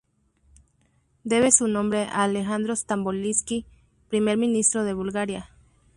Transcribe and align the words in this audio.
Debe 1.23 1.51
su 1.51 1.67
nombre 1.67 2.05
a 2.05 2.23
Alejandro 2.23 2.75
Stamboliski, 2.75 3.67
Primer 4.09 4.35
Ministro 4.35 4.83
de 4.83 4.93
Bulgaria. 4.95 5.51